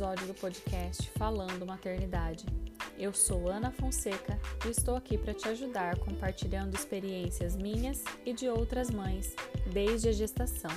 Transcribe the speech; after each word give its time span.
episódio 0.00 0.26
do 0.26 0.34
podcast 0.34 1.10
Falando 1.10 1.66
Maternidade. 1.66 2.46
Eu 2.98 3.12
sou 3.12 3.48
Ana 3.48 3.70
Fonseca 3.70 4.38
e 4.66 4.70
estou 4.70 4.96
aqui 4.96 5.18
para 5.18 5.34
te 5.34 5.46
ajudar 5.48 5.98
compartilhando 5.98 6.74
experiências 6.74 7.54
minhas 7.54 8.02
e 8.24 8.32
de 8.32 8.48
outras 8.48 8.90
mães 8.90 9.34
desde 9.72 10.08
a 10.08 10.12
gestação. 10.12 10.70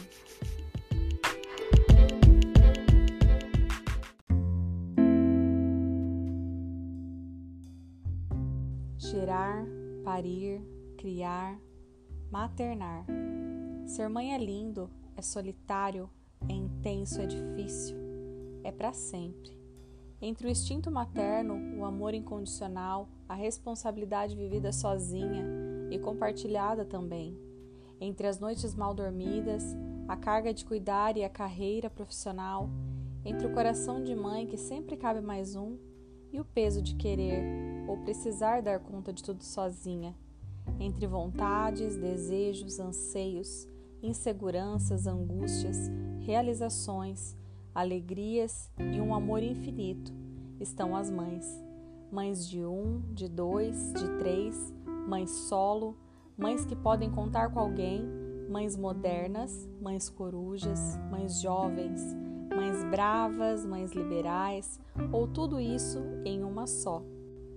Gerar, 8.97 9.65
parir, 10.03 10.61
criar, 10.97 11.57
maternar. 12.29 13.05
Ser 13.85 14.09
mãe 14.09 14.33
é 14.33 14.37
lindo, 14.37 14.89
é 15.15 15.21
solitário, 15.21 16.09
é 16.49 16.53
intenso, 16.53 17.21
é 17.21 17.25
difícil, 17.25 18.02
é 18.63 18.71
para 18.71 18.93
sempre. 18.93 19.57
Entre 20.21 20.47
o 20.47 20.49
instinto 20.49 20.89
materno, 20.89 21.77
o 21.77 21.83
amor 21.83 22.13
incondicional, 22.13 23.09
a 23.27 23.35
responsabilidade 23.35 24.35
vivida 24.35 24.71
sozinha 24.71 25.45
e 25.91 25.99
compartilhada 25.99 26.85
também. 26.85 27.37
Entre 27.99 28.25
as 28.27 28.39
noites 28.39 28.73
mal 28.75 28.93
dormidas, 28.93 29.75
a 30.07 30.15
carga 30.15 30.53
de 30.53 30.65
cuidar 30.65 31.17
e 31.17 31.23
a 31.23 31.29
carreira 31.29 31.89
profissional, 31.89 32.69
entre 33.25 33.47
o 33.47 33.53
coração 33.53 34.03
de 34.03 34.15
mãe 34.15 34.47
que 34.47 34.57
sempre 34.57 34.97
cabe 34.97 35.21
mais 35.21 35.55
um 35.55 35.77
e 36.31 36.39
o 36.39 36.45
peso 36.45 36.81
de 36.81 36.95
querer 36.95 37.43
ou 37.87 37.97
precisar 37.97 38.61
dar 38.61 38.79
conta 38.79 39.13
de 39.13 39.23
tudo 39.23 39.43
sozinha, 39.43 40.15
entre 40.79 41.05
vontades, 41.05 41.95
desejos, 41.95 42.79
anseios, 42.79 43.67
inseguranças, 44.01 45.05
angústias, 45.07 45.77
realizações, 46.19 47.37
alegrias 47.73 48.71
e 48.79 49.01
um 49.01 49.13
amor 49.13 49.41
infinito 49.41 50.13
estão 50.59 50.95
as 50.95 51.09
mães. 51.09 51.45
Mães 52.11 52.47
de 52.47 52.63
um, 52.63 53.01
de 53.11 53.27
dois, 53.27 53.93
de 53.93 54.07
três, 54.19 54.73
mães 55.07 55.31
solo, 55.31 55.97
mães 56.37 56.65
que 56.65 56.75
podem 56.75 57.09
contar 57.09 57.49
com 57.49 57.59
alguém, 57.59 58.05
mães 58.49 58.75
modernas, 58.75 59.67
mães 59.81 60.09
corujas, 60.09 60.97
mães 61.09 61.41
jovens, 61.41 62.01
mães 62.55 62.83
bravas, 62.91 63.65
mães 63.65 63.91
liberais, 63.91 64.79
ou 65.11 65.27
tudo 65.27 65.59
isso 65.59 65.99
em 66.23 66.43
uma 66.43 66.67
só. 66.67 67.03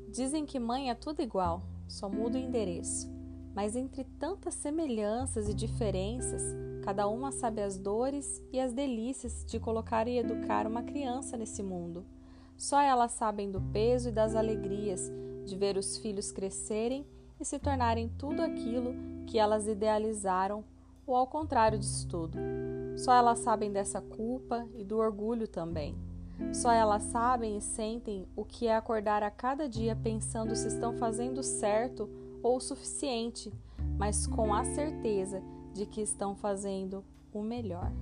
Dizem 0.08 0.47
que 0.47 0.58
mãe 0.58 0.91
é 0.91 0.95
tudo 0.95 1.20
igual, 1.20 1.62
só 1.86 2.08
muda 2.08 2.39
o 2.39 2.41
endereço. 2.41 3.16
Mas 3.57 3.75
entre 3.75 4.05
tantas 4.05 4.53
semelhanças 4.53 5.49
e 5.49 5.55
diferenças, 5.55 6.43
cada 6.83 7.09
uma 7.09 7.33
sabe 7.33 7.63
as 7.63 7.79
dores 7.79 8.45
e 8.53 8.61
as 8.61 8.75
delícias 8.75 9.47
de 9.47 9.59
colocar 9.59 10.07
e 10.07 10.19
educar 10.19 10.67
uma 10.67 10.83
criança 10.83 11.39
nesse 11.39 11.63
mundo. 11.63 12.05
Só 12.55 12.79
elas 12.79 13.13
sabem 13.13 13.51
do 13.51 13.63
peso 13.73 14.11
e 14.11 14.13
das 14.13 14.35
alegrias 14.35 15.11
de 15.47 15.57
ver 15.57 15.79
os 15.79 15.97
filhos 15.97 16.31
crescerem 16.31 17.07
e 17.41 17.47
se 17.47 17.59
tornarem 17.59 18.11
tudo 18.19 18.43
aquilo 18.43 18.95
que 19.27 19.39
elas 19.39 19.67
idealizaram, 19.67 20.63
ou 21.07 21.17
ao 21.17 21.27
contrário 21.27 21.79
disso 21.79 22.07
tudo. 22.09 22.37
Só 22.95 23.15
elas 23.15 23.39
sabem 23.39 23.73
dessa 23.73 24.03
culpa 24.03 24.69
e 24.75 24.85
do 24.85 24.98
orgulho 24.98 25.48
também. 25.48 25.97
Só 26.53 26.70
elas 26.70 27.05
sabem 27.05 27.57
e 27.57 27.63
sentem 27.63 28.29
o 28.37 28.45
que 28.45 28.67
é 28.67 28.77
acordar 28.77 29.23
a 29.23 29.31
cada 29.31 29.67
dia 29.67 29.97
pensando 29.97 30.55
se 30.55 30.69
estão 30.69 30.93
fazendo 30.98 31.43
certo 31.43 32.26
ou 32.42 32.61
suficiente, 32.61 33.53
mas 33.98 34.27
com 34.27 34.53
a 34.53 34.65
certeza 34.65 35.42
de 35.73 35.87
que 35.87 36.01
estão 36.01 36.34
fazendo 36.34 37.05
o 37.33 37.42
melhor. 37.42 37.92